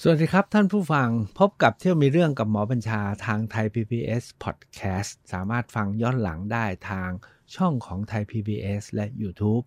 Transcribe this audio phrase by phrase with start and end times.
[0.00, 1.08] สวัสดีครับท่านผู้ฟัง
[1.38, 7.10] พบกับเที่ยวมีเรื่องกับหมอบัญชาทางไทย PBS Podcast สามารถฟังย้อนหลังได้ทาง
[7.54, 9.64] ช่องของไทย PBS และ YouTube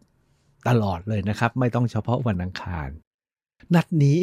[0.68, 2.90] ตลอดเลยนะครับ ไม่ต้องเฉพาะวันอังคาร
[3.74, 4.21] นัดนี้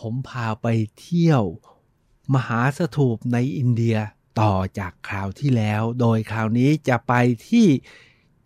[0.00, 0.66] ผมพาไป
[1.00, 1.42] เที่ยว
[2.34, 3.96] มหาสถูปในอินเดีย
[4.40, 7.12] ต่อจากคราวที่แล้ว โดยคราวนี้จะไป
[7.48, 7.66] ที่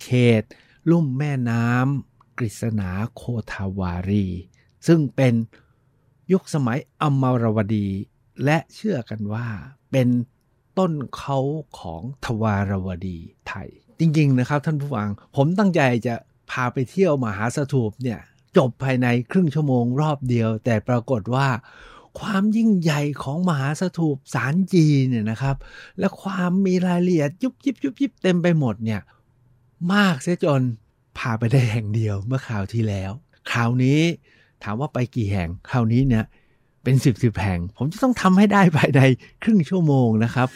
[0.03, 0.43] เขต
[0.91, 3.23] ลุ่มแม่น้ำกฤษณาโค
[3.53, 4.27] ทาวารี
[4.87, 5.35] ซึ่งเป็น
[6.33, 7.89] ยุคสมัยอมรวดี
[8.45, 9.47] และเชื่อกันว่า
[9.93, 10.09] เป็น
[10.79, 11.39] ต้นเขา
[11.79, 16.15] ของทวารวดีไทย จริงๆนะครับท่านผู้ฟัง ผมตั้งใจจะ
[16.51, 18.21] พาไปเที่ยวมหาสถูปเนี่ย
[18.57, 21.49] จบภายในครึ่งชั่วโมงรอบเดียว แต่ปรากฏว่า
[22.21, 25.57] ความยิ่งใหญ่ของมหาสถูปสารจีเนี่ยนะครับ
[25.99, 29.01] และความมีรายละเอียดยุบยิบยุบยิบเต็มไปหมดเนี่ย
[29.93, 30.63] มากเสียจน
[31.19, 33.13] พาไปได้แห่งเดียวเมื่อคราวที่แล้ว
[33.51, 34.01] คราวนี้
[34.65, 36.25] ถามว่าไปกี่แห่งคราวนี้เนี่ย
[36.85, 39.01] เป็นสิบสิบแห่ง ผมจะต้องทำให้ได้ภายใน
[39.43, 40.49] ครึ่งชั่วโมงนะครับ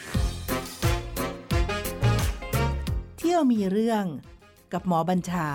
[3.17, 4.03] เที่ยวมีเรื่อง
[4.73, 5.47] กับหมอบัญชา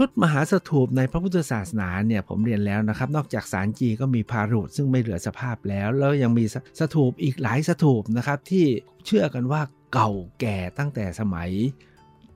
[0.00, 6.44] ชุดมหาสถูปในพระพุทธศาสนาเนี่ยผมเรียนแล้วนะครับ นอกจากสารจีก็มีพารุษซึ่งไม่เหลือสภาพแล้ว แล้วยังมี
[6.80, 8.66] สถูปอีกหลายสถูปนะครับที่
[9.06, 10.10] เชื่อกันว่าเก่า
[10.40, 11.50] แก่ตั้งแต่สมัย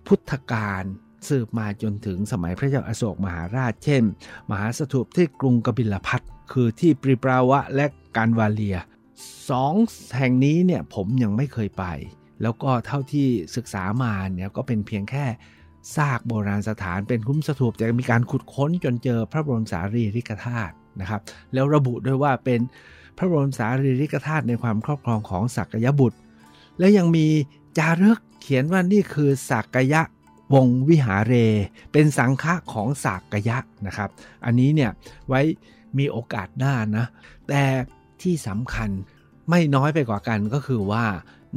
[0.07, 0.85] พุทธกาล
[1.29, 4.03] สืบมาจนถึงสมัยพระเจ้าอาโศกมหาราช เช่น
[4.51, 6.21] มหาสถูปที่กรุงกบิลพัท
[6.53, 8.79] คือที่ปริปราวะและการวาเลีย
[9.51, 9.75] สอง
[10.17, 11.85] แห่งนี้เนี่ยผมยังไม่เคยไป
[12.43, 15.27] แล้วก็เท่าที่ศึกษามาเนี่ยก็เป็นเพียงแค่
[15.97, 21.21] ซากโบราณสถานเป็นคุ้มสถูปแต่มีการขุดค้นจนเจอพระบรมสารีริกธาตุนะครับ
[21.53, 22.61] แล้วระบุด้วยว่าเป็น
[23.17, 26.19] พระบรมสารีริกธาตุในความครอบครองของสักยบุตร
[26.79, 27.27] และยังมี
[27.79, 30.03] จารึกเขียนว่านี่คือสักยะ
[30.55, 31.35] วงวิหาเร
[31.93, 34.11] เป็นสังฆะของสักยะนะครับ
[34.45, 34.91] อันนี้เนี่ย
[35.29, 35.41] ไว้
[35.99, 37.07] มีโอกาสหน้านะ
[37.49, 37.63] แต่
[38.23, 38.91] ที่สำคัญ
[39.51, 41.05] ไม่น้อยไปกว่ากันก็คือว่า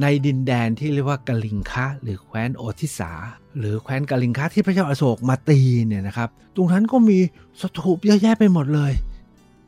[0.01, 3.11] ในดินแดนที่เรียกว่ากลิงคะหรือแคว้นโอทิสา
[3.57, 7.17] หรือแคว้นกาลิงคะที่พระเจ้าอาโศกมาตีเนี่ยนะครับ ตรงนั้นก็มี
[7.61, 8.93] สถูปเยอะแยะไปหมดเลย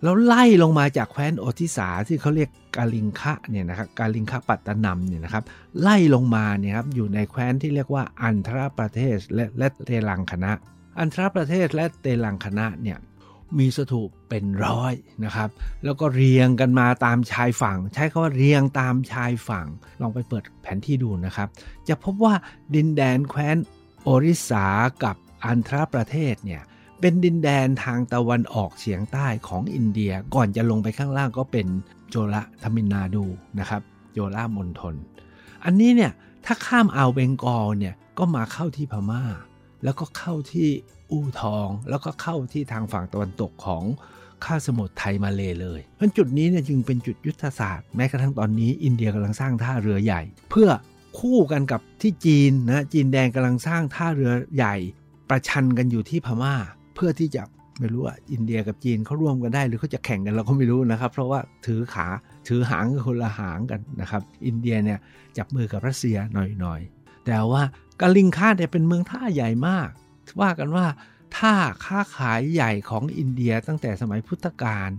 [0.04, 5.44] แล้วไล่ลงมาจากแคว้นโอทิสาที่เขาเรียกกาลิงคะเนี่ยนะครับกาลิงคะปัตตนำเนี่ยนะครับ
[5.82, 10.52] ไล่ลงมาเนี่ยครับอยู่ในแคว้นที่เรียกว่าอันทรประเทศและและเตลังคณะ
[11.00, 12.98] อันทรประเทศและเตลังคณะเนี่ย
[13.60, 14.94] มีสถูปเป็นร้อย
[15.26, 15.50] นะครับ
[15.84, 19.68] แล้วก็เรียงกันมาตามชายฝั่ง ใช้คำว่าเรียงตามชายฝั่ง
[20.02, 21.48] ลองไปเปิดแผนที่ดูนะครับ
[21.88, 22.34] จะพบว่า
[22.76, 23.58] ดินแดนแคว้น
[24.10, 24.66] โอริสา
[25.04, 26.62] กับอันทรประเทศเนี่ย
[27.02, 31.68] เป็นดินแดนทางตะวันออกเฉียงใต้ของอินเดียก่อนจะลงไปข้างล่างก็เป็น
[32.10, 33.26] โจละทมินนาดู
[33.60, 33.82] นะครับ
[34.14, 34.96] โจละมณฑล
[35.66, 36.12] อันนี้เนี่ย
[36.46, 39.24] ถ้าข้ามอ่าวเบงกอลเนี่ยก็มาเข้าที่พมา่า
[39.84, 40.70] แล้วก็เข้าที่
[41.12, 43.84] อู่ทอง แล้วก็เข้าที่ทางฝั่งตะวันตกของ
[44.46, 50.70] ข้าสมุทรไทยมาเลเลยเพราะจุดนี้เนี่ยจึงเป็นจุดยุทธศาสตร์แม้กระทั่งตอนนี้อินเดียกำลังสร้างท่าเรือใหญ่ เพื่อ
[51.20, 54.76] คู่กันกับที่จีนนะจีนแดงกำลังสร้างท่าเรือใหญ่
[55.30, 56.56] ประชันกันอยู่ที่พมา่า
[56.96, 57.44] เพื่อที่จะ
[57.80, 62.08] ไม่รู้ว่าอินเดียกับจีนเขาร่วมกันได้ หรือเขาจะแข่งกันเราก็ไม่รู้นะครับ เพราะว่าถือขา
[62.48, 65.00] ถือหางกับคนละหางกันนะครับ อินเดียเนี่ย
[65.38, 67.64] จับมือกับรัสเซียหน่อยๆ แต่ว่า
[68.02, 69.90] กาลิงคาเนี่ยเป็นเมืองท่าใหญ่มาก
[70.42, 70.86] ว่ากันว่า
[71.38, 71.56] ท่า
[71.86, 74.90] ค้าขายใหญ่ของอินเดียตั้งแต่สมัยพุทธกาล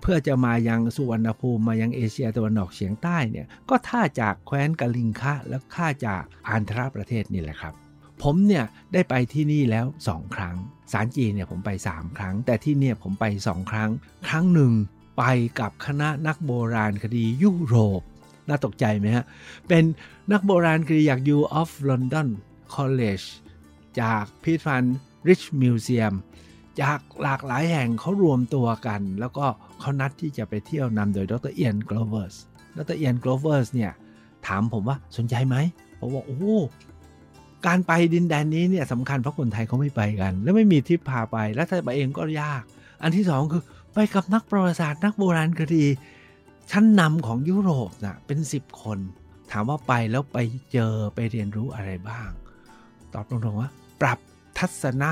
[0.00, 7.74] เพื่อจะมายังสุวรรณภูมิมายังเอเชียตะวันออกเฉียงใต้เนี่ยก็ท่าจากแคว้นกาลิงคะและท่าจากอันทรประเทศนี่แหละครับ
[8.22, 10.56] ผมเนี่ยได้ไปที่นี่แล้ว 2 ครั้ง
[10.92, 13.90] สารจีนเนี่ยผมไป 3 ครั้ง แต่ที่เนี่ยผมไป 2 ครั้ง
[14.28, 14.72] ครั้งหนึ่ง
[15.18, 15.24] ไป
[15.60, 18.02] กับคณะนักโบราณคดียุโรป
[18.48, 19.24] น่าตกใจไหมฮะ
[19.68, 19.84] เป็น
[20.32, 22.28] นักโบราณคดีจาก U of London
[22.74, 23.26] College
[24.00, 24.96] จากพิพิธภัณฑ์
[25.28, 26.14] Rich Museum
[26.82, 29.46] จากหลากหลายแห่งเขารวมตัวกัน แล้วก็
[29.80, 32.36] เขานัดที่จะไปเที่ยวนำโดยดรเอียนกลเวอร์ส
[32.76, 33.92] ดรเอียนกลเวอร์สเนี่ย
[34.46, 35.56] ถามผมว่าสนใจไหม
[36.00, 36.56] ผมว่าโอ้
[37.66, 42.62] การไปดินแดนนี้เนี่ยสำคัญเพราะคนไทยเขาไม่ไปกัน แล้วไม่มีทริปพาไปแล้วถ้าไปเองก็ยาก
[43.02, 43.62] อันที่สองคือ
[43.92, 45.84] ไปกับนักประวัติศาสตร์นักโบราณคดี
[46.70, 48.98] ชั้นนำของยุโรปนะเป็นสิบคน
[49.50, 50.38] ถามว่าไปแล้วไป
[50.72, 52.28] เจอไปเรียนรู้อะไรบ้าง
[53.12, 53.70] ตอบตรงๆว่า
[54.00, 54.18] ปรับ
[54.58, 55.10] ทัศนะ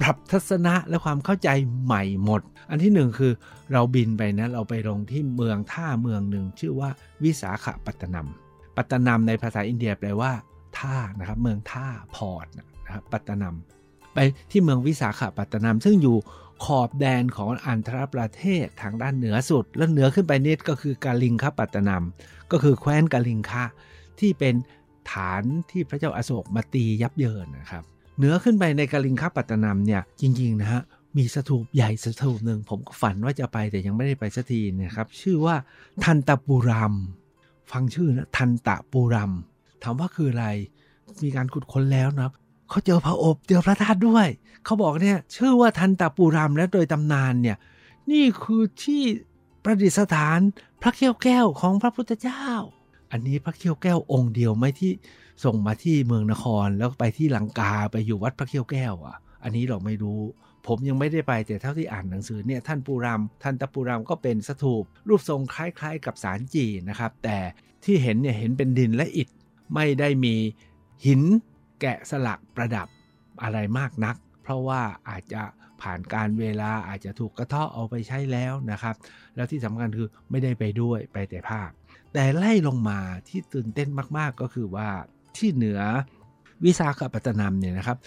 [0.00, 1.48] ปรับทัศนะและความเข้าใจ
[1.84, 3.32] ใหม่หมด อันที่หนึ่งคือ
[3.72, 6.90] เราบินไปนะเราไปลงที่เมืองท่าเมืองหนึ่งชื่อว่า
[7.24, 8.28] วิสาขปัตตนม
[8.76, 10.32] ปัตตนมในภาษาอินเดียแปลว่า
[10.78, 13.56] ท่านะครับเมืองท่าพอร์ตนะครับปัตตนม
[14.14, 14.18] ไป
[14.50, 16.16] ที่เมืองวิสาขปัตตนมซึ่งอยู่
[16.64, 22.04] ขอบแดนของอันธรประเทศทางด้านเหนือสุด แล้วเหนือขึ้นไปนิดก็คือกาลิงคปัตตนม
[22.52, 23.64] ก็คือแคว้นกาลิงคะ
[24.20, 24.54] ที่เป็น
[25.12, 27.84] ฐานที่พระเจ้าอาโศกมาตียับเยินนะครับ
[28.16, 30.82] เหนือขึ้นไปในกาลิงคปัตตนามเนี่ยจริงๆนะฮะ
[31.16, 35.56] มีสถูปใหญ่สถูปหนึ่งผมก็ฝันว่าจะไปแต่ยังไม่ได้ไปสักทีนะครับ ชื่อว่า
[36.04, 36.94] ทันตปูรัม
[37.70, 39.32] ฟังชื่อนะทันตปูรัม
[39.82, 40.46] ถามว่าคืออะไร
[41.22, 42.32] มีการขุดค้นแล้วนะครับ
[42.70, 44.26] เขาเจอพระอบเจอพระธาตุด้วย
[44.64, 47.56] เขาบอกเนี่ยชื่อว่าทันตปูรัมและโดยตำนานเนี่ย
[48.10, 49.02] นี่คือที่
[49.64, 50.38] ประดิษฐาน
[50.82, 52.44] พระเขี้ยวแก้วของพระพุทธเจ้า
[53.10, 54.92] อันนี้พระเขี้ยวแก้วองค์เดียวไหมที่
[55.44, 60.20] ส่งมาที่เมืองนครแล้วไปที่ลังกาไปอยู่วัดพระเขี้ยวแก้วอะ อันนี้เราไม่รู้
[60.66, 67.38] ผมยังไม่ได้ไปแต่เท่าที่อ่านหนังสือเนี่ยท่านปูรามท่านตะปูรามก็เป็นสถูป รูปทรงคล้ายๆ กับสารจีนะครับ แต่
[67.84, 69.28] ที่เห็นเนี่ยเห็นเป็นดินและอิฐ
[69.74, 70.34] ไม่ได้มี
[71.06, 71.22] หิน
[71.80, 72.88] แกะสลักประดับ
[73.42, 75.42] อะไรมากนัก เพราะว่าอาจจะ
[75.82, 78.94] ผ่านการเวลาอาจจะถูกกระเทาะเอาไปใช้แล้วนะครับ
[79.36, 81.70] แล้วที่สำคัญคือไม่ได้ไปด้วยไปแต่ภาพ
[82.12, 82.98] แต่ไล่ลงมา
[83.28, 83.88] ที่ตื่นเต้น
[84.18, 84.88] มากๆก็คือว่า
[85.36, 85.80] ที่เหนือ
[86.64, 87.98] วิสาขปัตนามเนี่ยนะครับ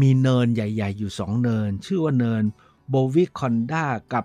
[0.00, 2.42] มีเนินใหญ่ ๆ อยู่ 2 เนิน ชื่อว่าเนิน
[2.90, 4.24] โบวิคอนดากับ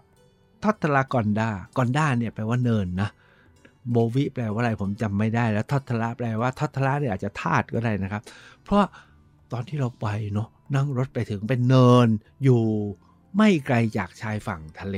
[0.64, 3.10] ทัตลากอนดากอนดาเนี่ยแปลว่าเนินนะ
[3.92, 8.22] โบวิแปลว่าอะไรผมจำไม่ได้แล้วทัตละแปลว่าทัตละเนี่ยอาจจะธาตุก็ได้นะครับ
[8.64, 8.84] เพราะ
[9.52, 12.08] ตอนที่เราไปเนาะนั่งรถไปถึงเป็นเนิน
[12.44, 12.64] อยู่
[13.38, 14.98] ไม่ไกลจากชายฝั่งทะเล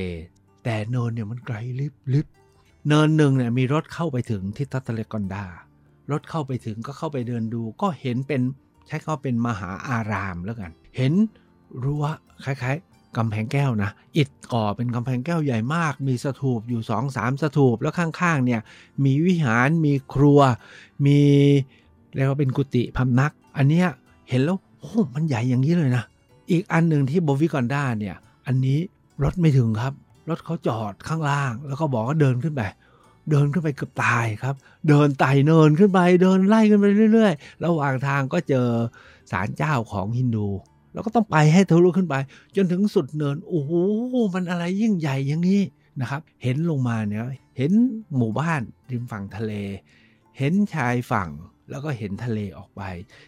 [0.64, 2.26] แต่เนินเนี่ยมันไกลลิบลิบ
[2.88, 5.44] เนินหนึ่งเนี่ยมีรถเข้าไปถึงที่ทัตเลกอนดา
[6.10, 8.40] รถเข้าไปถึงก็เข้าไปเดินดู ก็เห็นเป็น
[8.86, 11.12] ใช้เขาเป็นมหาอารามแล้วกัน เห็น
[11.84, 12.04] รั้ว
[12.44, 18.60] คล้ายๆกำแพงแก้วนะ อิฐก่อเป็นกำแพงแก้วใหญ่มาก มีสถูปอยู่สองสามสถูป แล้วข้างๆเนี่ย
[19.04, 20.40] มีวิหารมีครัว
[21.06, 21.20] มี
[22.14, 23.88] เรียกว่าเป็นกุฏิพำนัก อันเนี้ย
[24.28, 26.04] เห็นแล้วโอ้มันใหญ่อย่างนี้เลยนะ
[26.50, 28.16] อีกอันหนึ่งที่โบวิกอนดาเนี่ย
[28.46, 28.78] อันนี้
[29.22, 29.92] รถไม่ถึงครับ
[30.28, 32.62] รถเขาจอดข้างล่าง แล้วก็บอกว่าเดินขึ้นไป
[33.30, 34.54] เดินขึ้นไปเกือบตายครับ
[34.88, 38.68] เดินไต่เนินขึ้นไป เดินไล่ขึ้นไปเรื่อยๆ ระหว่างทางก็เจอ
[39.30, 40.48] ศาลเจ้าของฮินดู
[40.92, 42.14] แล้วก็ต้องไปให้ทะลุขึ้นไป
[42.56, 43.72] จนถึงสุดเนิน โอ้โห
[44.34, 45.62] มันอะไรยิ่งใหญ่อย่างนี้
[46.00, 47.24] นะครับ เห็นลงมาเนี่ย
[47.56, 47.72] เห็น
[48.16, 48.60] หมู่บ้าน
[48.90, 49.52] ริมฝั่งทะเล
[50.38, 51.30] เห็นชายฝั่ง
[51.70, 52.82] แล้วก็เห็นทะเลออกไป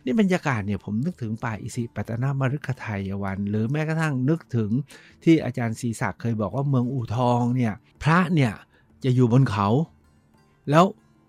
[0.05, 4.71] นี่บรรยากาศเนี่ยผมนึกถึงป่าอิสิปตนามฤคทายวัน หรือแม้กระทั่งนึกถึง
[5.25, 8.53] ที่อาจารย์ศรีศักดิ์เคยบอกว่าเมืองอู่ทองเนี่ยพระเนี่ย
[9.05, 9.69] จะอยู่บนเขา
[10.71, 10.85] แล้ว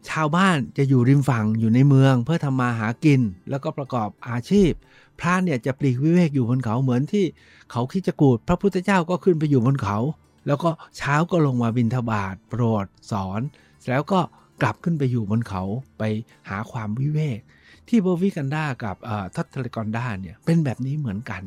[0.10, 4.72] ชาวบ้านจะอยู่ริมฝั่งอยู่ในเมือง เพื่อทำมาหากิน แล้วก็ประกอบอาชีพ
[5.20, 7.26] พระเนี่ยจะปลีกวิเวกอยู่บนเขาเหมือนที่
[7.72, 9.98] เขาคิชฌกูฏ พระพุทธเจ้าก็ขึ้นไปอยู่บนเขา
[10.48, 13.42] แล้วก็เช้าก็ลงมาบิณฑบาตโปรดสอน
[13.90, 14.20] แล้วก็
[14.62, 15.64] กลับขึ้นไปอยู่บนเขา
[15.98, 16.04] ไป
[16.50, 17.40] หาความวิเวก
[17.88, 18.96] ที่บาวิกอนดากับ
[19.36, 21.42] ทัตเทเลกอนดาเนี่ยเป็นแบบนี้เหมือนกัน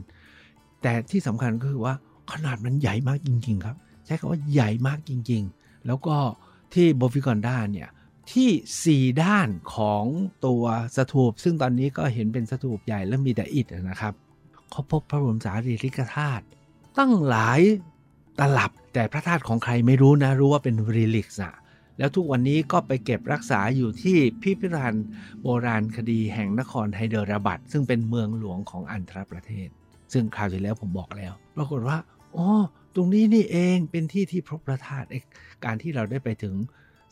[0.82, 1.94] แต่ที่สำคัญก็คือว่า
[2.32, 3.76] ขนาดมันใหญ่มากจริง ๆ ครับ
[4.06, 6.16] ใช้คำว่าใหญ่มากจริง ๆ แล้วก็
[6.74, 7.88] ที่บาวิกอนดาเนี่ย
[8.32, 10.04] ที่ 4 ด้านของ
[10.46, 10.64] ตัว
[10.96, 14.14] สถูป ซึ่งตอนนี้ก็เห็นเป็นสถูปใหญ่และมีแต่อิฐนะครับ
[14.70, 16.44] เขาพบพระบรมสารีริกธาตุ
[16.98, 17.60] ตั้งหลาย
[18.38, 21.54] ตลับแต่พระธาตุของใครไม่รู้นะ รู้ว่าเป็นรีลิกส์อะ
[21.98, 25.06] แล้วทุกวันนี้ก็ไปเก็บรักษาอยู่ที่พิพิธภัณฑ์
[25.42, 29.68] โบราณคดีแห่งนครไฮเดราบัดซึ่งเป็นเมืองหลวงของอันธรประเทศ
[30.12, 31.96] ซึ่งคราวที่แล้วผมบอกแล้ว ปรากฏว่า
[32.36, 32.46] อ๋อ
[32.94, 35.06] ตรงนี้นี่เองเป็นที่ที่พบพระธาตุ
[35.64, 36.54] การที่เราได้ไปถึง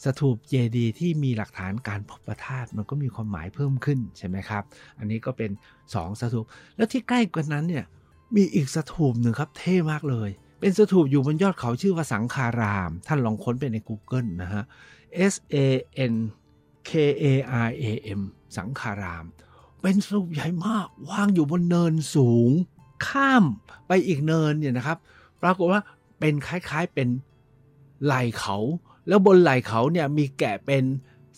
[0.04, 4.62] สถูปเจดีที่มีหลักฐานการพบพระธาตุมันก็มีความหมายเพิ่มขึ้นใช่ไหมครับ
[4.98, 5.50] อันนี้ก็เป็น
[5.86, 6.44] 2สถูป
[6.76, 7.84] แล้วที่ใกล้กว่านั้นเนี่ย
[8.36, 10.30] มีอีกสถูปหนึ่งครับเท่มากเลย
[10.60, 14.64] เป็นสถูปอยู่บนยอดเขาชื่อว่าสังคาราม ท่านลองค้นไปใน Google นะฮะ
[15.32, 15.56] S A
[16.12, 16.14] N
[16.88, 16.90] K
[17.22, 17.24] A
[17.66, 17.84] R A
[18.18, 18.20] M
[18.56, 19.24] สังคาราม
[19.82, 22.50] เป็นสถูปใหญ่มากวางอยู่บนเนินสูง
[23.06, 23.44] ข้าม
[23.86, 24.98] ไปอีกเนินเนี่ยนะครับ
[25.42, 25.82] ปรากฏว่า
[26.20, 27.08] เป็นคล้ายๆเป็น
[28.04, 28.56] ไหล่เขา
[29.08, 30.84] แล้วบนไหล่เขาเนี่ยมีแกะเป็น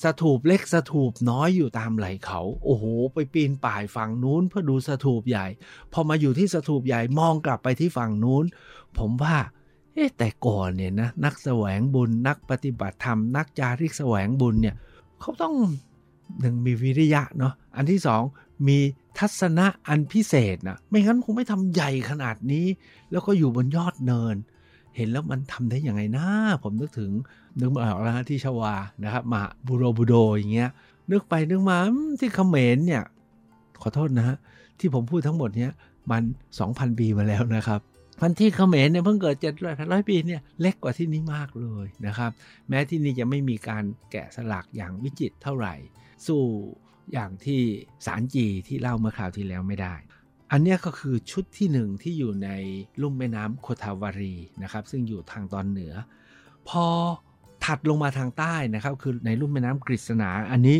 [0.02, 5.46] สถูปเล็กสถูปน้อยอยู่ตามไหล่เขา โอ้โห ไปปีนป่ายฝั่งนู้นเพื่อดูสถูปใหญ่
[5.92, 8.44] พอมาอยู่ที่สถูปใหญ่มองกลับไปที่ฝั่งนู้น
[8.98, 9.36] ผมว่า
[9.94, 14.76] เอ๊ะแต่ก่อนเนี่ยนะนักแสวงบุญนักปฏิบัติธรรมนักจาริกแสวงบุญเนี่ย
[15.20, 15.54] เขาต้อง
[16.40, 18.22] หนึ่งมีวิริยะเนาะอันที่สอง
[18.66, 18.78] มี
[19.18, 22.66] ทัศนะอันพิเศษนะไม่งั้นคงไม่ทำใหญ่ขนาดนี้
[23.10, 24.36] แล้วก็อยู่บนยอดเนิน
[24.96, 26.26] เห็นแล้วมันทำได้ยังไงนะ
[26.62, 27.10] ผมนึกถึง
[27.60, 28.74] นึกมาออกแล้วที่ชวา
[29.04, 30.70] นะครับมาบูโรบูโดอย่างเงี้ย
[31.10, 31.78] นึกไปนึกมา
[32.20, 33.02] ที่เขมรเนี่ย
[33.82, 34.36] ขอโทษนะฮะ
[34.78, 35.72] ที่ผมพูดทั้งหมดเนี้ย
[36.10, 36.22] มัน
[36.60, 37.80] 2,000 ปีมาแล้วนะครับ
[38.20, 42.30] พันที่เขมรเนี่ยเพิ่งเกิดเจ็ดร้อยร้อยปีเนี่ยเล็กกว่าที่นี่มากเลยนะครับ
[42.68, 45.74] แม้ที่นี่จะไม่มีการแกะสลักอย่างวิจิตเท่าไหร่
[46.26, 46.42] สู้
[47.12, 47.60] อย่างที่
[48.06, 49.94] สารจีที่เล่าเมื่อคราวที่แล้วไม่ได้
[50.52, 52.50] อันนี้ก็คือชุดที่หนึ่งที่อยู่ใน
[53.02, 55.94] ลุ่มแม่น้ำโคทาวารีนะครับ ซึ่งอยู่ทางตอนเหนือ
[56.68, 56.84] พอ
[57.64, 60.78] ถัดลงมาทางใต้นะครับ คือในลุ่มแม่น้ำกฤษณาอันนี้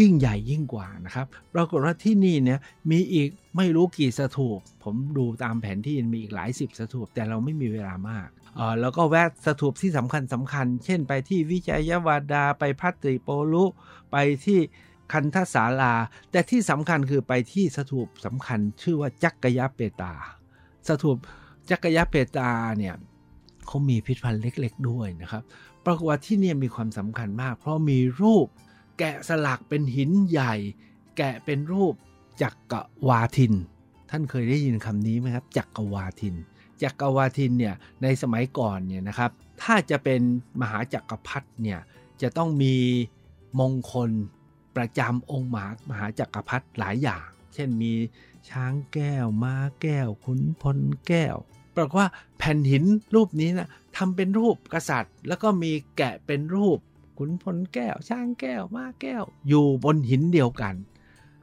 [0.00, 2.60] ยิ่งใหญ่ยิ่งกว่านะครับปรากฏว่าที่นี่เนี่ย
[2.90, 13.64] มีอีกไม่รู้กี่สถูป ผมดูตามแผนที่มีอีกหลายสิบสถูป แต่เราไม่มีเวลามากเออแล้วก็แวะสถูปที่สำคัญสำคัญ เช่นไปที่วิจัยวาดา ไปพัตริโปลุ
[14.12, 14.60] ไปที่
[15.12, 15.94] คันทศาลา
[16.30, 20.12] แต่ที่สำคัญคือไปที่สถูปสำคัญชื่อว่าจักกยะเปตา
[20.88, 21.16] สถูป
[21.70, 22.94] จักกยะเปตาเนี่ย
[23.66, 25.42] เขามีพิพิธภัณฑ์เล็ก ๆ ด้วยนะครับ
[25.84, 28.46] ปรากฏว่าที่นี่มีความสำคัญมาก เพราะมีรูป
[28.98, 30.54] แกะสลักเป็นหินใหญ่
[31.16, 31.94] แกะเป็นรูป
[32.42, 33.54] จักรวาทิน
[34.10, 36.34] ท่านเคยได้ยินคำนี้ไหมครับจักรวาทิน
[36.82, 39.30] จักรวาทินเนี่ยในสมัยก่อนเนี่ยนะครับ
[39.62, 40.20] ถ้าจะเป็น
[40.60, 41.80] มหาจักรพรรดิเนี่ย
[42.22, 42.74] จะต้องมี
[43.60, 44.10] มงคล
[44.78, 47.92] ประจำองค์มหามหาจักรพรรดิหลายอย่าง เช่นมี
[48.50, 51.36] ช้างแก้ว ม้าแก้ว ขุนพลแก้ว
[51.76, 52.08] ปรากฏว่า
[52.38, 56.78] แผ่นหินรูปนี้นะทำเป็นรูปกษัตริย์ แล้วก็มีแกะเป็นรูป
[57.18, 60.74] ขุนพลแก้ว ช้างแก้ว ม้าแก้ว อยู่บนหินเดียวกัน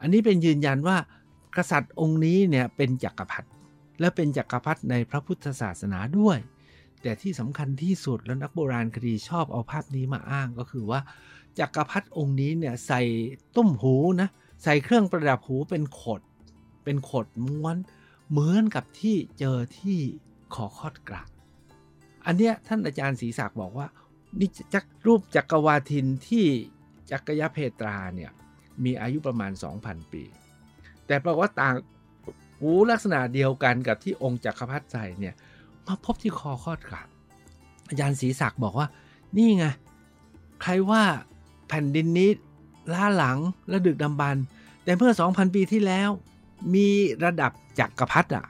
[0.01, 0.98] อันนี้เป็นยืนยันว่า
[1.58, 3.48] กษัตริย์องค์นี้เนี่ยเป็นจักรพรรดิ
[4.00, 6.38] และเป็นจักรพรรดิในพระพุทธศาสนาด้วย
[7.01, 11.00] แต่ที่สำคัญที่สุดแล้วนักโบราณคดีชอบเอาภาพนี้มาอ้างก็คือว่า
[11.59, 13.01] จักรพรรดิองค์นี้เนี่ยใส่
[13.55, 14.29] ตุ้มหูนะ
[14.63, 16.21] ใส่เครื่องประดับหูเป็นขด
[16.83, 17.77] เป็นขดม้วน
[18.29, 20.00] เหมือนกับที่เจอที่
[20.55, 21.24] ขอคอดกระ
[22.25, 23.88] อันเนี้ยท่านอาจารย์ศรีศักดิ์บอกว่า
[24.39, 26.45] นี่จักรูปจักรวาทินที่
[27.12, 28.31] จักรยเพตราเนี่ย
[28.83, 30.24] มีอายุประมาณ 2,000 ปี
[31.05, 31.75] แต่แปลว่าต่าง
[32.59, 35.35] หูลักษณะเดียวกันกับที่องค์จักรพรรดิใส่เนี่ย
[35.85, 37.03] มาพบที่คอคอดกระ
[37.89, 38.88] อาจารย์ศรีศักดิ์บอกว่า
[39.38, 39.65] นี่ไง
[40.62, 41.03] ใครว่า
[41.67, 42.29] แผ่นดินนี้
[42.93, 43.38] ล้าหลัง
[43.69, 44.36] และดึกดำบรร
[44.84, 46.10] แต่เมื่อ 2,000 ปีที่แล้ว
[46.74, 46.88] มี
[47.25, 48.45] ระดับจักรพรรดิอะ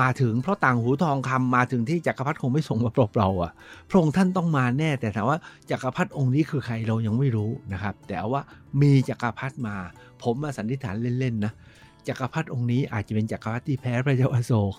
[0.00, 3.52] มาถึงเพราะต่างหูทองคำมาถึงที่จักรพรรดิคงไม่ส่งมาเปล่าๆอะ
[3.88, 5.38] พระองค์ท่านต้องมาแน่ แต่ถามว่า
[5.70, 8.40] จักรพรรดิองค์นี้คือใครเรายังไม่รู้นะครับ แต่ว่า
[8.82, 9.76] มีจักรพรรดิมา
[10.22, 11.52] ผมมาสันนิษฐานเล่นๆนะ
[12.08, 14.74] จักรพรรดิองค์นี้อาจจะเป็นจักรพรรดิที่แพ้พระเจ้าอโศก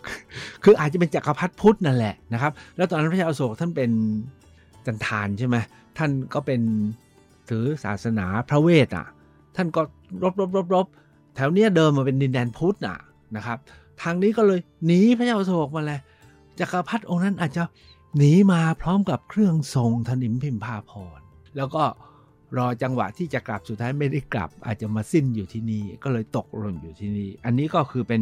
[0.64, 3.92] คืออาจจะเป็นจักรพรรดิพุทธนั่นแหละนะครับ แล้วตอนนั้นพระเจ้าอโศกท่านเป็น
[4.86, 5.58] จันทานใช่ไหม
[5.98, 6.62] ท่านก็เป็น
[7.50, 9.08] ถือศาสนาพระเวทอะ
[9.56, 9.82] ท่านก็
[10.24, 10.86] รบรบรบรบ
[11.36, 12.98] แถวเนี้ยเดิมมาเป็นดินแดนพุทธอะ
[13.36, 13.58] นะครับ
[14.02, 16.00] ทางนี้ก็เลยหนีพระเจ้าโศกมาเลย
[16.60, 17.64] จักรพรรดิองค์นั้นอาจจะ
[18.18, 21.20] หนีมาพร้อมกับเครื่องทรงธนิมพิมพาพร
[21.58, 21.84] แล้วก็
[22.58, 28.22] รอจังหวะที่จะกลับสุดท้ายไม่ได้กลับ อาจจะมาสิ้นอยู่ที่นี่ก็เลยตกหล่นอยู่ที่นี่ อันนี้ก็คือเป็น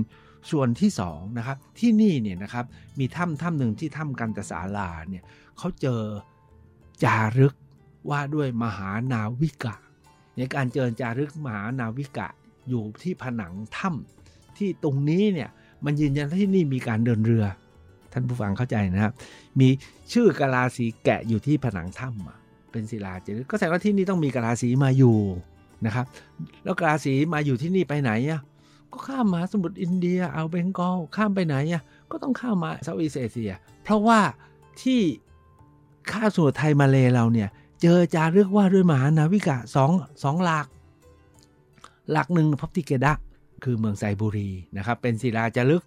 [0.51, 2.65] ส่วนที่2นะครับที่นี่เนี่ยนะครับ
[2.99, 5.23] มีถ้ำถ้ำหนึ่งที่ถ้ำกันตสาลาเนี่ย
[5.57, 6.01] เขาเจอ
[7.03, 7.53] จารึก
[8.09, 9.75] ว่าด้วยมหานาวิกะ
[10.37, 12.27] ในการเจริญจารึกมหานาวิกะ
[12.69, 15.49] อยู่ที่ผนังถ้ำที่ตรงนี้เนี่ย
[15.85, 17.45] มันยืนยันที่นี่มีการเดินเรือ
[18.13, 19.13] ท่านผู้ฟังเข้าใจนะครับ
[19.59, 19.69] มี
[20.13, 25.17] ชื่อกาลาสีแกะอยู่ที่ผนังถ้ำเป็นศิลาจารึกก็แสดงว่าที่นี่ต้องมีกาลาสีมาอยู่
[25.85, 26.05] นะครับ
[26.63, 28.41] แล้วกาลาสีมาอยู่ที่นี่ไปไหนอะ
[28.91, 34.19] ก็ข้ามมาสมุทรอินเดียเอาเบงกอลข้ามไปไหนอะก็ต้องข้ามมาเซาท์อีสเอเชีย เพราะว่า
[34.81, 35.01] ที่
[36.11, 37.49] ข้าสมุทรไทยมาเลเราเนี่ย
[37.81, 39.91] เจอจารึกว่าด้วยมหานาวิกะสอง
[40.23, 40.67] สองหลัก
[42.11, 43.13] หลักหนึ่งพบที่เกดะ
[43.63, 45.83] คือเมืองไซบุรีนะครับ เป็นศิลาจารึก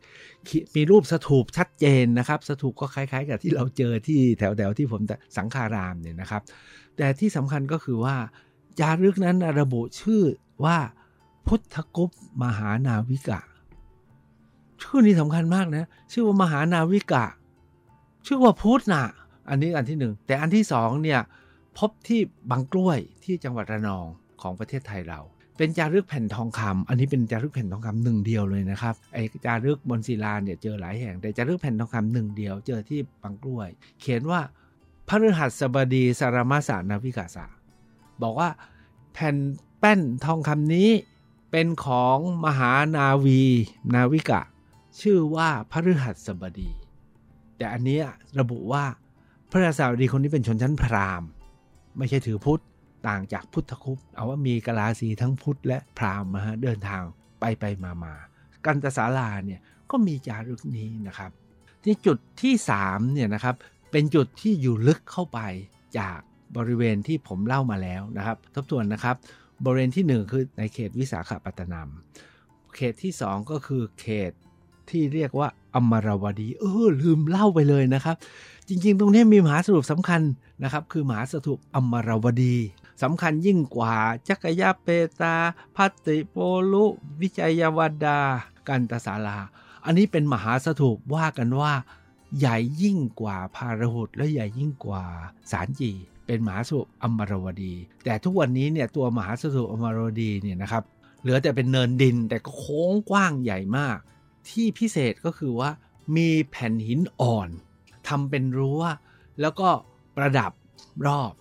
[0.74, 5.00] มีรูปสถูปชัดเจนนะครับ สถูปก็คล้าย ๆ กับที่เราเจอที่แถวๆที่ผม
[5.36, 6.42] สังขารามเนี่ยนะครับ
[6.96, 8.16] แต่ที่สำคัญก็คือว่า
[8.80, 10.22] จารึกนั้นระบุชื่อ
[10.64, 10.78] ว่า
[11.46, 12.10] พุทธกุป
[12.42, 13.40] มหานาวิกะ
[14.82, 17.24] ชื่อนี้สำคัญมากนะ ชื่อว่ามหานาวิกะ
[18.26, 19.04] ชื่อว่าพุทธนะ
[19.48, 21.20] อันนี้อันที่หนึ่งแต่อันที่สองเนี่ย
[21.78, 24.06] พบที่บางกล้วยที่จังหวัดระนอง
[24.42, 25.20] ของประเทศไทยเรา
[25.58, 33.68] เป็นจารึกแผ่นทองคำอันนี้เป็นจารึกแผ่นทองคำหนึ่งเดียวเลยนะครับไอจารึกบนศิลาเนี่ยเจอหลายแห่งแต่จารึกแผ่นทองคำหนึ่งเดียวเจอที่บางกล้วย
[34.00, 34.40] เขียนว่า
[35.08, 37.46] พระฤหัสบดีสารมาสานาวิกาสา
[38.22, 38.48] บอกว่า
[39.12, 39.36] แผ่น
[39.78, 40.88] แป้นทองคำนี้
[41.50, 43.42] เป็นของมหานาวี
[43.94, 44.40] นาวิกะ
[45.00, 46.70] ชื่อว่าพระฤหัสบดี
[47.56, 47.98] แต่อันนี้
[48.40, 48.84] ระบุว่า
[49.50, 51.28] พระฤหัสบดีคนนี้เป็นชนชั้นพราหมณ์
[51.98, 52.62] ไม่ใช่ถือพุทธ
[53.08, 57.02] ต่างจากพุทธคุปเอาว่ามีกลาสีทั้งพุทธและพราหมณ์เดินทาง
[57.40, 58.14] ไปไปมามา
[58.64, 61.30] กันตสาลาเนี่ยก็มีจารึกนี้นะครับ
[61.84, 62.54] ที่จุดที่
[62.84, 63.54] 3เนี่ยนะครับ
[63.90, 65.40] เป็นจุดที่อยู่ลึกเข้าไป
[65.98, 66.18] จาก
[66.56, 69.16] บริเวณที่ผมเล่ามาแล้วนะครับ ทบทวนนะครับ
[69.64, 71.88] บริเวณที่ 1 คือในเขตวิสาขปัตนาม
[72.76, 74.32] เขตที่ 2 ก็คือเขต
[74.90, 78.16] ที่เรียกว่าอมรวดี เออลืมเล่าไปเลยนะครับ
[78.72, 80.22] จริง ๆ ตรงนี้มีมหาสรุปสำคัญ
[80.62, 82.56] นะครับ คือมหาสรุปอมรวดี
[83.02, 83.96] สำคัญยิ่งกว่า
[84.28, 84.88] จักรยาเป
[85.20, 85.36] ตา
[85.76, 86.36] พัติโป
[86.72, 86.84] ลุ
[87.20, 88.20] วิจัยวดา
[88.68, 89.38] กันตสาลา
[89.84, 91.72] อันนี้เป็นมหาสถูปว่ากันว่า
[92.38, 95.04] ใหญ่ยิ่งกว่าพารหุตและใหญ่ยิ่งกว่า
[95.50, 95.90] สารจี
[96.26, 97.74] เป็นมหาสมุทรอมรวดี
[98.04, 100.82] แต่ทุกวันนี้เนี่ยตัวมหาสมุทรอมรวดีเนี่ยนะครับ
[101.20, 103.98] เหลือแต่เป็นเนินดินแต่ก็โค้งกว้างใหญ่มาก
[104.48, 105.70] ที่พิเศษก็คือว่า
[106.16, 107.50] มีแผ่นหินอ่อน
[108.10, 108.82] ทำเป็นรั้ว
[109.40, 109.68] แล้วก็
[110.16, 110.52] ประดับ
[111.06, 111.32] รอบ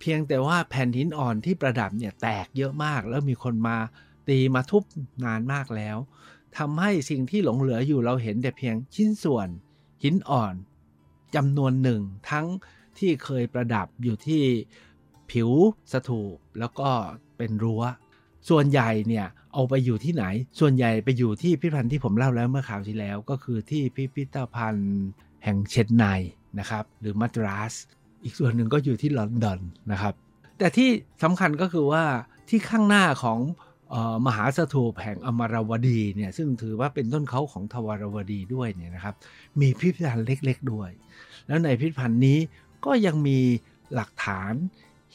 [0.00, 3.76] เพียงแต่ว่าแผ่นหินอ่อนที่ประดับเนี่ยแตกเยอะมาก แล้วมีคนมา
[4.28, 4.82] ตีมาทุบ
[5.24, 5.96] นานมากแล้ว
[6.58, 9.48] ทำให้สิ่งที่หลงเหลืออยู่เราเห็นแต่เพียงชิ้นส่วน
[10.02, 10.54] หินอ่อน
[11.34, 12.00] จำนวนหนึ่ง
[12.30, 12.46] ทั้ง
[12.98, 14.42] ที่เคยประดับอยู่ที่
[15.30, 15.50] ผิว
[15.92, 16.90] สถูปแล้วก็
[17.36, 17.82] เป็นรั้ว
[18.48, 20.24] ส่วนใหญ่เนี่ยเอาไปอยู่ที่ไหน
[20.60, 24.90] ส่วนใหญ่ไปอยู่ที่พิพิธภัณฑ์ที่ผมเล่าแล้วเมื่อคราวที่แล้ว ก็คือที่พิพิธภัณฑ์
[25.44, 26.04] แห่งเชนไน
[26.58, 27.74] นะครับหรือมัตรัส
[28.24, 29.60] อีกส่วนหนึ่งก็อยู่ที่ลอนดอน
[29.92, 30.14] นะครับ
[30.58, 30.88] แต่ที่
[31.22, 32.04] สำคัญก็คือว่า
[32.48, 33.38] ที่ข้างหน้าของ
[34.26, 39.14] มหาสถูปแห่งอมรวดีเนี่ยซึ่งถือว่าเป็นต้นเขาของทวารวดีด้วยเนี่ยนะครับ
[39.60, 40.90] มีพิพิธภัณฑ์เล็กๆด้วย
[41.46, 42.38] แล้วในพิพิธภัณฑ์นี้
[42.84, 43.38] ก็ยังมี
[43.94, 44.52] หลักฐาน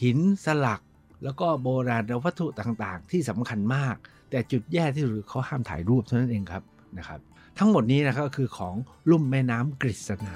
[0.02, 0.82] หินสลัก
[1.24, 3.96] แล้วก็โบราณวัตถุต่างๆ ที่สำคัญมาก
[4.30, 6.64] แต่จุดแย่ที่สุดเขาห้ามถ่ายรูปเท่านั้นเองครับ
[6.98, 7.20] นะครับ
[7.60, 8.76] ทั้งหมดนี้นะครับก็คือของ
[9.10, 10.36] ลุ่มแม่น้ำกฤษณา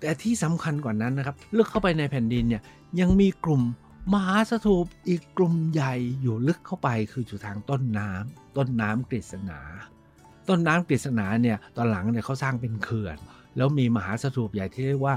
[0.00, 2.62] แต่ที่สำคัญกว่านั้นนะครับลึกเข้าไปในแผ่นดินเนี่ย
[3.00, 3.62] ยังมีกลุ่ม
[4.12, 9.60] มหาสถูปอีกกลุ่มใหญ่อยู่ลึกเข้าไปคืออยู่ทางต้นน้ำต้นน้ำกฤษณา
[10.48, 13.16] ต้นน้ำกฤษณาเนี่ยตอนหลังเนี่ยเขาสร้างเป็นเขื่อน
[13.56, 15.16] แล้วมีมหาสถูปใหญ่ที่เรียกว่า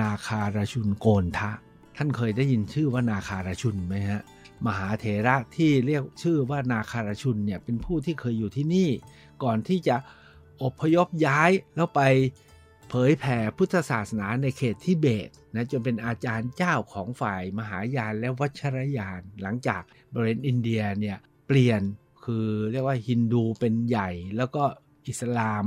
[0.00, 1.50] นาคาราชุนโกนทะ
[1.96, 4.22] ท่านเคยได้ยินชื่อว่านาคาราชุนไหมฮะ
[4.66, 8.90] มหาเถระที่เรียกชื่อว่านาคารชุนเนี่ยเป็นผู้ที่เคยอยู่ที่นี่
[9.42, 9.96] ก่อนที่จะ
[10.62, 12.00] อพยพย้ายแล้วไป
[12.88, 21.82] เผยแผ่พุทธศาสนาในเขตทิเบตนะจนเป็นอาจารย์เจ้าของฝ่ายมหายานและวัชรยาน หลังจากบริเวณอินเดียเนี่ยเปลี่ยน
[22.24, 24.64] คือเรียกว่าฮินดูเป็นใหญ่ แล้วก็
[25.08, 25.64] อิสลาม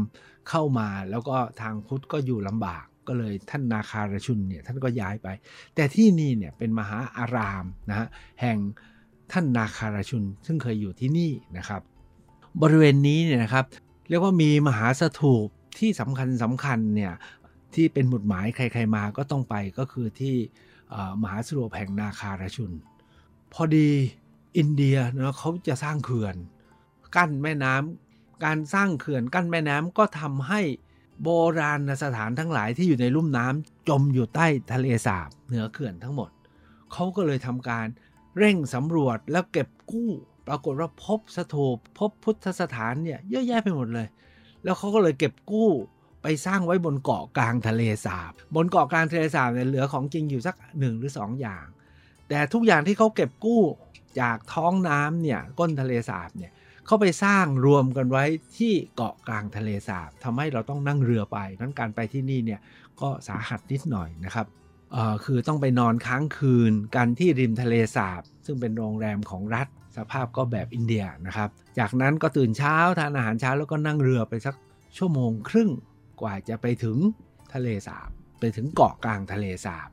[0.49, 5.27] เข้ามาแล้วก็ทางพุทธก็อยู่ลำบาก ก็เลยท่านนาคารชุนเนี่ยท่านก็ย้ายไป
[5.75, 8.07] แต่ที่นี่เนี่ยเป็นมหาอารามนะฮะ
[8.41, 8.57] แห่ง
[9.31, 11.81] ท่านนาคารชุน ซึ่งเคยอยู่ที่นี่นะครับ
[12.61, 13.65] บริเวณนี้เนี่ยนะครับ
[14.09, 15.47] เรียกว่ามีมหาสถูป
[15.79, 17.13] ที่สำคัญสำคัญเนี่ย
[17.73, 20.35] ที่เป็นหมุดหมายใคร ๆมาก็ต้องไปก็คือที่
[21.21, 22.71] มหาสถูปแห่งนาคารชุน
[23.53, 23.89] พอดี
[24.57, 26.35] อินเดียเนาะเขาจะสร้างเขื่อน
[27.15, 30.61] กั้นแม่น้ำการสร้างเขื่อนกั้นแม่น้ำก็ทำให้
[31.23, 36.29] โบราณสถานทั้งหลายที่อยู่ในลุ่มน้ำจมอยู่ใต้ทะเลสาบเหนือเขื่อนทั้งหมด
[36.93, 37.87] เขาก็เลยทำการ
[38.37, 40.09] เร่งสำรวจแล้วเก็บกู้
[40.47, 44.07] ปรากฏว่าพบสถูปพบพุทธสถานเนี่ยเยอะแยะไปหมดเลย
[44.63, 45.69] แล้วเขาก็เลยเก็บกู้
[46.21, 51.65] ไปสร้างไว้บนเกาะกลางทะเลสาบ บนเกาะกลางทะเลสาบเนี่ยเหลือของจริงอยู่สักหนึ่งหรือสองอย่าง
[52.29, 53.61] แต่ทุกอย่างที่เขาเก็บกู้
[54.21, 56.51] จากท้องน้ำเนี่ยก้นทะเลสาบเนี่ย
[56.85, 58.23] เขาไปสร้างรวมกันไว้
[58.57, 62.61] ที่เกาะกลางทะเลสาบทำให้เราต้องนั่งเรือไปนั้นการไปที่นี่เนี่ย
[63.01, 64.47] ก็สาหัสนิดหน่อยนะครับ
[65.25, 69.67] คือต้องไปนอนค้างคืนกันที่ริมทะเลสาบ ซึ่งเป็นโรงแรมของรัฐ
[69.97, 74.55] สภาพก็แบบอินเดียนะครับ จากนั้นก็ตื่นเช้าทานอาหารเช้าแล้วก็นั่งเรือไปสัก
[74.97, 75.69] ชั่วโมงครึ่ง
[76.21, 76.97] กว่าจะไปถึง
[77.53, 79.89] ทะเลสาบ ไปถึงเกาะกลางทะเลสาบ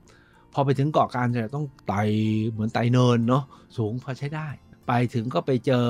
[0.53, 2.03] พอไปถึงเกาะกลางจะต้องไต่
[2.51, 3.45] เหมือนไต่เนินเนาะ
[3.77, 4.49] สูงพอใช้ได้
[4.89, 5.87] ไปถึงก็ไปเจอ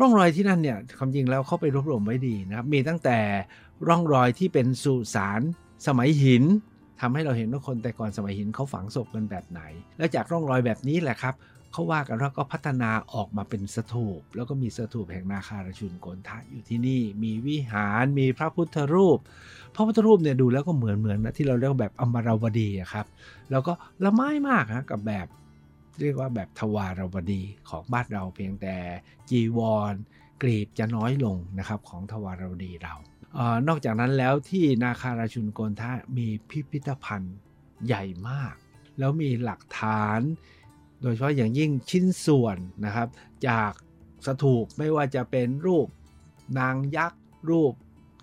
[0.00, 3.18] ร่องรอยที่นั่นเนี่ยความจริงแล้วเขาไปรวบรวมไว้ดีนะครับ มีตั้งแต่
[3.88, 5.40] ร่องรอยที่เป็นสุสาน
[5.86, 6.44] สมัยหิน
[7.00, 9.60] ทำให้เราเห็นว่าคนแต่ก่อนสมัยหินเขาฝังศพกันแบบไหน
[9.98, 11.34] แล้วจากร่องรอยแบบนี้แหละครับ
[11.72, 19.18] เขาว่ากันว่าก็พัฒนาออกมาเป็นสถูป แล้วก็มีสถูปแห่งนาคารชุนโกนทะอยู่ที่นี่ มีวิหารมีพระพุทธรูป
[19.74, 23.06] พระพุทธรูปเนี่ยดูแล้วก็เหมือนเหมือนนะที่เราเรียกแบบอมรวดีครับ
[23.50, 23.72] แล้วก็
[24.04, 25.26] ละไม้มากนะกับแบบ
[26.00, 28.76] เรียกว่าแบบทวารวดีของบ้านเราเพียงแต่
[29.30, 29.60] จีว
[29.92, 29.94] ร
[30.42, 32.94] กรีบจะน้อยลงนะครับของทวารวดีเรา
[33.38, 37.36] ออนอกจากนั้นแล้วที่นาคาราชุนโกนทะมีพิพิธภัณฑ์
[37.86, 38.54] ใหญ่มาก
[38.98, 40.20] แล้วมีหลักฐาน
[41.02, 43.08] โดยเฉพาะอย่างยิ่งชิ้นส่วนนะครับ
[43.48, 43.72] จาก
[44.26, 45.88] สถูปไม่ว่าจะเป็นรูป
[46.58, 47.74] นางยักษ์รูป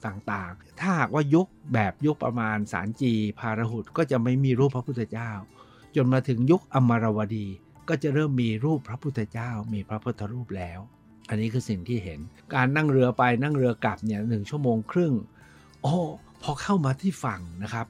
[0.05, 5.31] ต่างๆ ถ้าหากว่ายุคแบบยุคประมาณสารจีพารหุตก็จะไม่มีรูปพระพุทธเจ้า
[6.03, 7.47] นมาถึงยุคอมรวดี
[7.89, 10.79] ก็จะเริ่มมีรูปพระพุทธเจ้า มีพระพุทธรูปแล้ว
[11.29, 12.19] อันนี้คือสิ่งที่เห็น
[12.53, 15.13] การนั่งเรือไปนั่งเรือกลับเนี่ยหนึ่งชั่วโมงครึ่ง
[15.81, 15.93] โอ้
[16.43, 17.87] พอเข้ามาที่ฝั่งนะครับ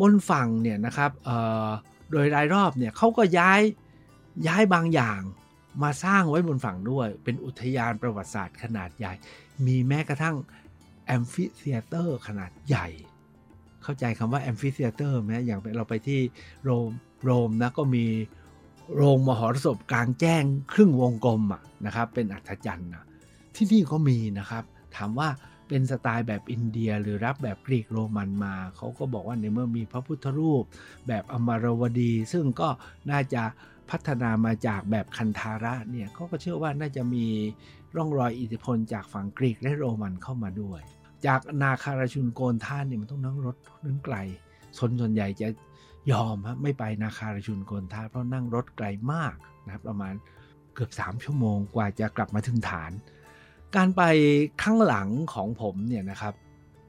[0.00, 1.10] บนฝั่งเนี่ยนะครับ
[2.10, 3.60] โดยรายรอบเนี่ยเขาก็ย้าย
[4.48, 5.20] ย้ายบางอย่าง
[5.82, 9.12] มาสร้างไว้บนฝั่งด้วย เป็นอุทยานประวัติศาสตร์ขนาดใหญ่
[9.66, 10.36] มีแม้กระทั่ง
[11.06, 12.88] amphitheater ขนาดใหญ่
[13.82, 16.20] เข้าใจคำว่า amphitheater ไหมอย่างเราไปที่
[16.64, 16.90] โรม
[17.24, 18.04] โรมนะก็มี
[18.94, 23.04] โรงมหรสพกลางแจ้งครึ่งวงกลมอะนะครับเป็นอัฒจันทร์นะ
[23.54, 24.64] ที่นี่ก็มีนะครับ
[24.96, 25.28] ถามว่า
[25.68, 30.64] เป็นสไตล์แบบอินเดียหรือรับแบบกรีกโรมันมา เขาก็บอกว่าในเมื่อมีพระพุทธรูป
[31.08, 32.68] แบบอมรวดี ซึ่งก็
[33.10, 33.42] น่าจะ
[33.90, 37.24] พัฒนามาจากแบบคันธาระเนี่ยเขาก็เชื่อว่าน่าจะมี
[37.96, 40.80] ร่องรอยอิทธิพลจากฝั่งกรีกและโรมันเข้ามาด้วย
[41.26, 44.16] จากนาคาราชุนโกนท่านเนี่ยมันต้องนั่งรถนั่งไกล
[44.78, 45.48] ชนส่วนใหญ่จะ
[46.12, 50.14] ยอมฮะไม่ไปนาคาราชุนโกนทาเพราะนั่งรถไกลมากนะครับประมาณ
[50.74, 52.92] เกือบ 3 ชั่วโมงกว่าจะกลับมาถึงฐาน
[53.76, 54.02] การไป
[54.62, 56.34] ข้างหลังของผมเนี่ยนะครับ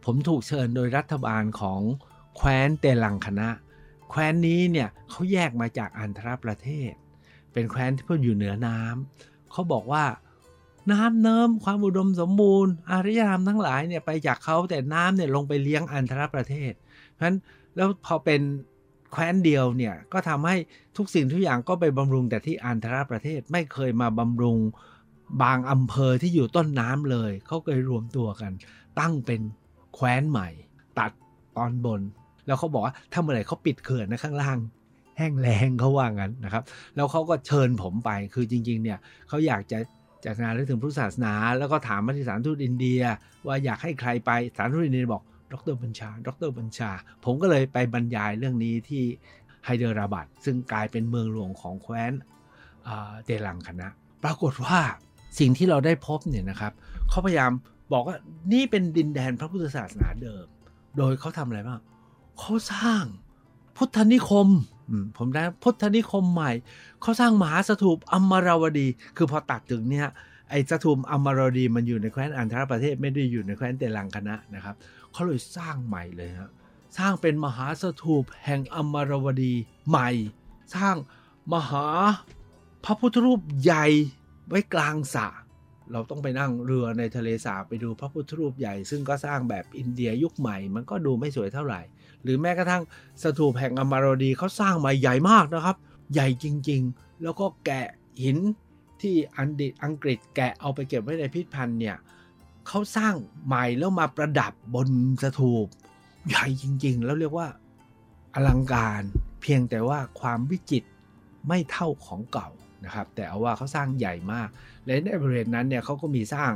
[0.05, 1.81] ผมถูกเชิญโดยรัฐบาลของ
[2.35, 3.49] แคว้นเตลังคณะ
[4.09, 6.91] แคว้นนี้เนี่ยเขาแยกมาจากอันธรประเทศ
[7.53, 10.05] เป็นแคว้นที่เพิ่งอยู่เหนือน้ำเขาบอกว่า
[10.91, 16.73] น้ำเนิมความอุดมสมบูรณ์อารยธรรมทั้งหลายเนี่ยไปจากเขาแต่น้ำเนี่ยลงไปเลี้ยงอันธรประเทศ
[17.13, 17.37] เพราะฉะนั้น
[17.75, 18.41] แล้วพอเป็น
[19.11, 20.55] แคว้นเดียวเนี่ยก็ทำให้
[20.97, 24.57] ทุกสิ่งทุกอย่างก็ไปบำรุงแต่ที่อันธรประเทศไม่เคยมาบำรุง
[25.43, 28.51] บางอำเภอที่อยู่ต้นน้ำเลยเขาเคยรวมตัวกัน
[28.99, 29.41] ตั้งเป็น
[29.95, 30.49] แคว้นใหม่
[30.99, 31.11] ตัด
[31.57, 32.01] ตอนบน
[32.45, 34.57] แล้วเขาบอกว่าถ้าเมื่อไหร่เขาปิดเขื่อนนะข้างล่าง
[35.17, 36.63] แห้งแล้งเขาว่างั้นนะครับ
[36.95, 39.77] แล้วเขาก็เชิญผมไปคือจริง ๆ เนี่ยเขาอยากจะ
[40.25, 43.01] จัดงานเรื่องถึงพุทธศาสนา แล้วก็ถามมาที่สารทูตอินเดีย
[43.47, 46.91] ว่าอยากให้ใครไปสารทูตอินเดียบอก ดรบัญชา ดรบัญชา
[47.25, 49.03] ผมก็เลยไปบรรยายเรื่องนี้ที่
[49.65, 52.11] ไฮเดราบัดซึ่งกลายเป็นเมืองหลวงของแคว้น
[53.25, 53.87] เตลังคณะ
[54.23, 54.79] ปรากฏว่า
[55.39, 56.73] สิ่งที่เราได้พบเนี่ยนะครับ
[57.09, 57.51] เขาพยายาม
[57.93, 58.17] บอกว่า
[58.53, 60.45] นี่เป็นดินแดนพระพุทธศาสนาเดิม
[60.97, 61.79] โดยเขาทำอะไรบ้าง
[62.39, 63.03] เขาสร้าง
[63.77, 64.47] พุทธนิคม
[65.17, 66.51] ผมได้พุทธนิคมใหม่
[67.01, 70.07] เขาสร้างมหาสถูปอมราวดี คือพอตัดถึงเนี่ย
[70.49, 74.75] ไอ้สถูปอมราวดีมันอยู่ในแคว้นอันธรประเทศไม่ได้อยู่ในแคว้นเตลังคณะนะครับ
[75.17, 76.51] เขาเลยสร้างใหม่เลยฮะ
[76.97, 79.53] สร้างเป็นมหาสถูปแห่งอมรวดี
[79.89, 80.09] ใหม่
[80.75, 80.95] สร้าง
[81.53, 81.85] มหา
[82.83, 83.85] พระพุทธรูปใหญ่
[84.47, 85.27] ไว้กลางสระ
[85.91, 91.81] เราต้องไปนั่งเรือในทะเลสาบไปดูพระพุทธรูปใหญ่ ซึ่งก็สร้างแบบอินเดียยุคใหม่ มันก็ดูไม่สวยเท่าไหร่
[92.23, 92.83] หรือแม้กระทั่ง
[93.23, 95.77] สถูปแห่งอมารดีเขาสร้างมาใหญ่มากนะครับ
[96.13, 97.87] ใหญ่จริง ๆ แล้วก็แกะ
[98.23, 98.37] หิน
[99.01, 101.95] ที่อังกฤษอังกฤษแกะเอาไปเก็บไว้ในพิพิธภัณฑ์เนี่ย
[102.67, 103.13] เขาสร้าง
[103.45, 104.89] ใหม่แล้วมาประดับบน
[105.23, 105.67] สถูป
[106.27, 107.47] ใหญ่จริง ๆ แล้วเรียกว่า
[108.33, 109.01] อลังการ
[109.41, 110.87] เพียงแต่ว่าความวิจิตร
[111.47, 112.49] ไม่เท่าของเก่า
[112.85, 114.49] นะครับ แต่เอาว่าเขาสร้างใหญ่มาก
[114.85, 116.51] และในบริเวณนั้นเนี่ยเขาก็มีสร้าง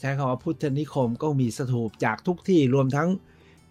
[0.00, 3.08] ใช้คำว่าพุทธนิคมก็มีสถูปจากทุกที่รวมทั้ง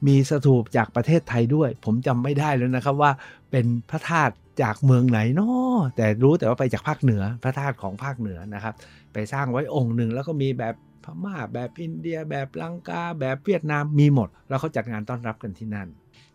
[0.07, 3.11] มีสถูปจากประเทศไทยด้วย ผมจำไม่ได้แล้วนะครับว่า
[3.51, 8.73] เป็นพระธาตุจากเมืองไหนเนาะแต่รู้แต่ว่าไปจากภาคเหนือพระธาตุของภาคเหนือนะครับ
[9.13, 15.87] ไปสร้างไว้องค์หนึ่งแล้วก็มีแบบ พม่าแบบอินเดีย แบบลังกา แบบเวียดนามมีหมด แล้วเขาจัดงานต้อนรับกันที่นั่น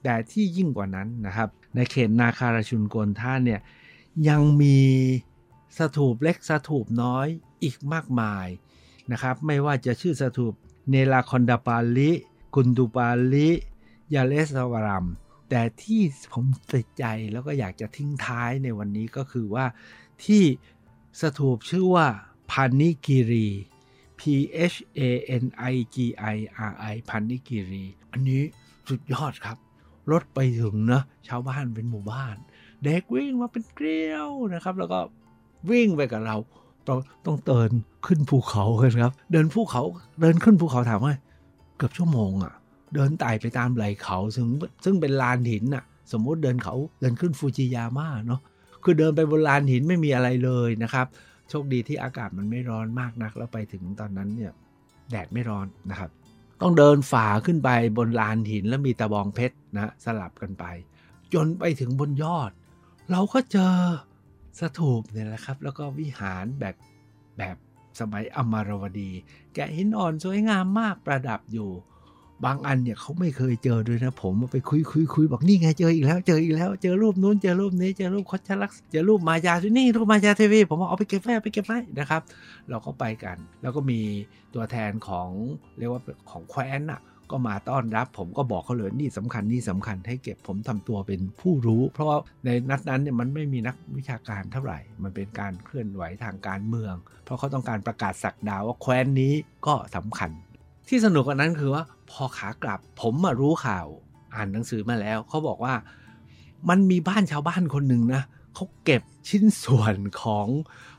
[0.02, 3.60] แต่ที่ยิ่งกว่านั้นนะครับ ในเขตนาคาราชุนโกนท่านเนี่ย
[4.28, 4.78] ยังมี
[5.78, 7.26] สถูปเล็กสถูปน้อย
[7.62, 8.46] อีกมากมาย
[9.12, 10.54] นะครับ ไม่ว่าจะชื่อสถูป
[10.90, 12.10] เนลาคอนดาปาลิ
[12.54, 13.50] กุนดูปาลิ
[14.14, 15.06] ยาเลสวารัม
[15.50, 16.00] แต่ที่
[16.32, 19.66] ผมติดใจแล้วก็อยากจะทิ้งท้ายในวันนี้ก็คือว่า
[20.24, 20.44] ที่
[21.20, 22.06] สถูปชื่อว่า
[22.50, 23.48] พานิกิรี
[24.72, 25.00] H A
[25.42, 25.96] N I G
[26.34, 26.36] I
[26.70, 28.42] R I พันนิกิรี อันนี้
[28.88, 29.56] สุดยอดครับ
[30.12, 32.36] รถไปถึงนะชาวบ้านเป็นหมู่บ้าน
[32.84, 35.00] เด็กวิ่งมาเป็นเกลียวนะครับ แล้วก็
[35.70, 36.36] วิ่งไปกับเรา
[36.88, 37.70] ต้องต้องเดิน
[38.06, 39.82] ขึ้นภูเขากันครับ เดินภูเขา
[40.20, 41.14] เดินขึ้นภูเขาถามว่า
[41.76, 42.54] เกือบชั่วโมงอะ่ะ
[42.94, 44.46] เดินไต่ไปตามไหล่เขาซึ่ง
[44.84, 48.40] ซึ่งเป็นลานหินอะ่ะ สมมุติเดินเขาเดินขึ้นฟูจิยาม่าเนาะ
[48.84, 51.06] คือเดินไปบนลานหินไม่มีอะไรเลยนะครับ
[51.48, 54.52] โชคดีที่อากาศมันไม่ร้อนมากนัก แล้วไปถึงตอนนั้นเนี่ย
[55.10, 56.10] แดดไม่ร้อนนะครับ
[56.60, 60.64] ต้องเดินฝ่าขึ้นไปบนลานหินแล้วมีตะบองเพชรนะสลับกันไป
[61.34, 62.50] จนไปถึงบนยอด
[63.10, 63.74] เราก็เจอ
[64.60, 66.74] สถูปเนี่ยแหละครับ แล้วก็วิหารแบบ
[67.38, 67.56] แบบ
[68.00, 69.10] สมัยอมรวดี
[69.54, 71.70] แกะหินอ่อนสวยงามมากประดับอยู่
[72.44, 82.22] บางอันเนี่ยเขาไม่เคยเจอด้วยนะ ผมไปคุยคุยคุยบอกนี่ไงเจออีกแล้วเจออีกแล้วเจอรูปนู้นเจอรูปนี้เจอรูปคอชลักษ์เจอรูปมายาที่นี่รูปมายาทีวีผมบอกเอาไปเก็บไว้ไปเก็บไว้นะครับ
[82.70, 84.00] เราก็ไปกัน แล้วก็มี
[84.54, 85.28] ตัวแทนของ
[85.78, 96.94] เรียกว่าของแคว้นอะก็มาต้อนรับผมก็บอกเขาเลยนี่สำคัญนี่สำคัญให้เก็บผมทำตัวเป็นผู้รู้ เพราะว่าในนัดนั้นเนี่ยมันไม่มีนักวิชาการเท่าไหร่ มันเป็นการเคลื่อนไหวทางการเมือง
[97.24, 99.34] เพราะเขาต้องการประกาศสักดาว่าแคว้นนี้
[99.66, 100.30] ก็สำคัญ
[100.88, 103.86] ที่สนุกกว่านั้นคือว่าพอขากลับ ผมมารู้ข่าว
[104.34, 105.74] อ่านหนังสือมาแล้วเขาบอกว่า
[106.68, 108.22] มันมีบ้านชาวบ้านคนหนึ่งนะ
[108.54, 110.46] เขาเก็บชิ้นส่วนของ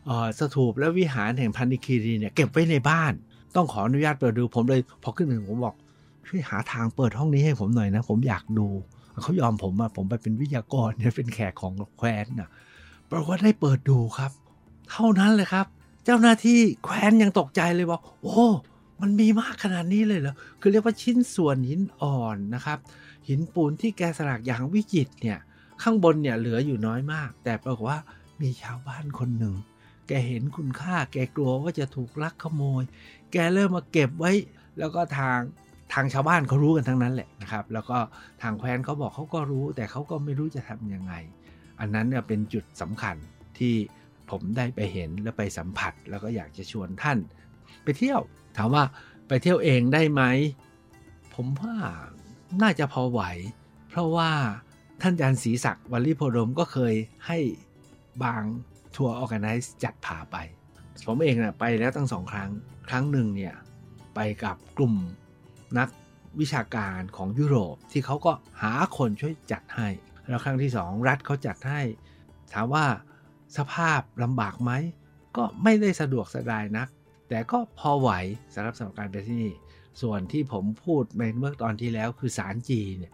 [0.10, 3.13] อสถูปและวิหารแห่งพันธิคีรีเนี่ยเก็บไว้ในบ้าน
[3.56, 5.76] ต้องขออนุญาตเปิดดูผมเลยพอขึ้นถึงผมบอก
[6.28, 8.67] ช่วยหาทางเปิดห้องนี้ให้ผมหน่อยนะ ผมอยากดู
[9.23, 12.50] เขายอมผมอะผมไปเป็นวิทยากรเนี่ยเป็นแขกของแคว้นนะ
[13.12, 14.32] ปรากฏได้เปิดดูครับ
[14.91, 15.65] เท่านั้นเลยครับ
[16.06, 18.45] เจ้าหน้าที่แคว้นยังตกใจเลยว่าโอ้
[19.01, 22.79] มันมีมากขนาดนี้เลยเหรอ คือเรียกว่าชิ้นส่วนหินอ่อนนะครับ
[23.27, 25.39] หินปูนที่แกสลักอย่างวิจิตเนี่ย
[25.81, 27.99] ข้างบนเนี่ยเหลืออยู่น้อยมาก แต่ปรากฏว่า
[28.41, 29.55] มีชาวบ้านคนหนึ่ง
[30.07, 32.83] แกเห็นคุณค่า แกกลัวว่าจะถูกลักขโมย
[33.31, 34.31] แกเริ่มมาเก็บไว้
[34.79, 35.39] แล้วก็ทาง
[35.93, 37.97] ทางชาวบ้านเขารู้กันทั้งนั้นแหละนะครับ แล้วก็
[38.41, 41.13] ทางแคว้นเขาบอกเขาก็รู้ แต่เขาก็ไม่รู้จะทำยังไง
[41.79, 43.15] อันนั้นเนี่ยเป็นจุดสำคัญ
[43.57, 43.73] ที่
[44.29, 47.17] ผมได้ไปเห็นและไปสัมผัส แล้วก็อยากจะชวนท่าน
[47.83, 48.21] ไปเที่ยว
[48.57, 48.83] ถามว่า
[49.27, 50.23] ไปเที่ยวเองได้ไหม
[51.33, 51.75] ผมว่า
[52.61, 53.21] น่าจะพอไหว
[53.89, 54.31] เพราะว่า
[55.01, 56.93] ท่านอาจารย์ศรีศักดิ์วัลลิโพดมก็เคย
[57.27, 57.39] ให้
[58.23, 58.43] บาง
[58.95, 60.37] ทัวร์ออแกไนซ์จัดพาไป
[61.07, 62.49] ผมเองนะไปแล้วตั้งสองครั้ง
[62.87, 63.55] ครั้งหนึ่งเนี่ย
[64.15, 64.95] ไปกับกลุ่ม
[65.77, 65.89] นัก
[66.39, 69.87] วิชาการของยุโรปที่เขาก็หาคนช่วยจัดให้
[70.27, 71.81] แล้วครั้งที่สองรัฐเขาจัดให้
[72.53, 72.85] ถามว่า
[73.57, 74.71] สภาพลำบากไหม
[75.37, 76.87] ก็ไม่ได้สะดวกสบายนัก
[77.29, 78.11] แต่ก็พอไหว
[78.53, 79.53] สำหรับสำหรับการไปที่นี่
[80.01, 83.13] ส่วนที่ผมพูดในเมื่อตอนที่แล้วคือสารจีเนี่ย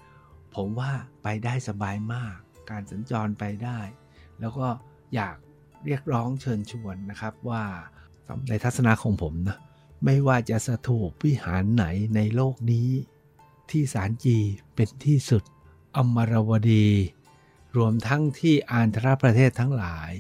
[0.56, 0.92] ผมว่า
[1.24, 2.36] ไปได้สบายมาก
[2.70, 3.80] การสัญจรไปได้
[4.40, 4.68] แล้วก็
[5.16, 5.36] อยาก
[5.86, 7.64] เรียกร้องเชิญชวนนะครับว่า
[8.50, 9.58] ในทัศนะของผมนะ
[10.06, 12.90] ไม่ว่าจะสถูปวิหารไหนในโลกนี้
[13.70, 14.38] ที่สารจี
[14.76, 15.44] เป็นที่สุด
[15.96, 16.88] อมรวดี
[17.78, 20.12] รวมทั้งที่อานทรประเทศทั้งหลาย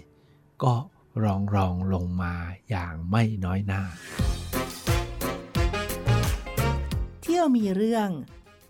[0.63, 0.73] ก็
[1.21, 2.33] รองรองลงมา
[2.69, 3.81] อย่างไม่น้อยหน้า
[7.21, 8.09] เที่ยวมีเรื่อง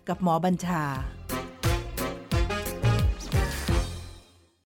[0.08, 0.84] กับหมอบัญชา